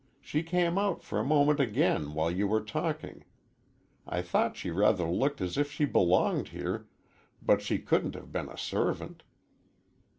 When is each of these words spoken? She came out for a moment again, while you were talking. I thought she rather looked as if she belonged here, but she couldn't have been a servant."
She 0.19 0.41
came 0.41 0.79
out 0.79 1.03
for 1.03 1.19
a 1.19 1.23
moment 1.23 1.59
again, 1.59 2.15
while 2.15 2.31
you 2.31 2.47
were 2.47 2.61
talking. 2.63 3.23
I 4.07 4.23
thought 4.23 4.57
she 4.57 4.71
rather 4.71 5.05
looked 5.05 5.41
as 5.41 5.59
if 5.59 5.71
she 5.71 5.85
belonged 5.85 6.47
here, 6.47 6.87
but 7.39 7.61
she 7.61 7.77
couldn't 7.77 8.15
have 8.15 8.31
been 8.31 8.49
a 8.49 8.57
servant." 8.57 9.21